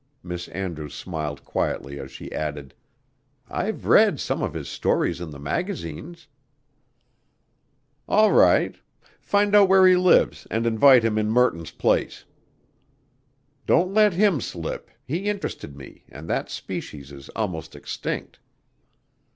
Miss 0.23 0.47
Andrews 0.47 0.95
smiled 0.95 1.45
quietly 1.45 1.99
as 1.99 2.09
she 2.09 2.31
added, 2.31 2.73
"I've 3.47 3.85
read 3.85 4.19
some 4.19 4.41
of 4.41 4.55
his 4.55 4.67
stories 4.67 5.21
in 5.21 5.29
the 5.29 5.37
magazines." 5.37 6.27
"All 8.07 8.31
right. 8.31 8.77
Find 9.19 9.53
out 9.55 9.69
where 9.69 9.85
he 9.85 9.95
lives 9.95 10.47
and 10.49 10.65
invite 10.65 11.05
him 11.05 11.19
in 11.19 11.29
Merton's 11.29 11.69
place. 11.69 12.25
Don't 13.67 13.93
let 13.93 14.13
him 14.13 14.41
slip 14.41 14.89
he 15.05 15.29
interested 15.29 15.75
me 15.77 16.05
and 16.09 16.27
that 16.27 16.49
species 16.49 17.11
is 17.11 17.29
almost 17.35 17.75
extinct." 17.75 18.39